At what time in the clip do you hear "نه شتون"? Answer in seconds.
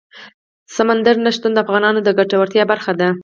1.25-1.51